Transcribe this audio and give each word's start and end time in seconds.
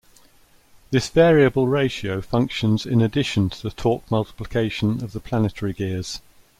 This 0.89 1.09
variable 1.09 1.67
ratio 1.67 2.21
functions 2.21 2.87
in 2.87 3.01
addition 3.01 3.51
to 3.51 3.61
the 3.61 3.69
torque 3.69 4.09
multiplication 4.09 5.03
of 5.03 5.11
the 5.13 5.19
planetary 5.19 5.73
gears. 5.73 6.21